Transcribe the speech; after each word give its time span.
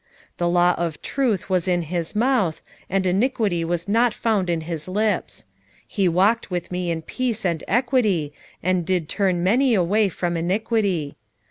2:6 0.33 0.37
The 0.37 0.49
law 0.49 0.73
of 0.79 0.99
truth 1.03 1.47
was 1.47 1.67
in 1.67 1.83
his 1.83 2.15
mouth, 2.15 2.63
and 2.89 3.05
iniquity 3.05 3.63
was 3.63 3.87
not 3.87 4.15
found 4.15 4.49
in 4.49 4.61
his 4.61 4.87
lips: 4.87 5.45
he 5.87 6.07
walked 6.09 6.49
with 6.49 6.71
me 6.71 6.89
in 6.89 7.03
peace 7.03 7.45
and 7.45 7.63
equity, 7.67 8.33
and 8.63 8.83
did 8.83 9.07
turn 9.07 9.43
many 9.43 9.75
away 9.75 10.09
from 10.09 10.35
iniquity. 10.35 11.17